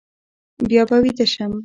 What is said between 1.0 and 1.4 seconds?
ویده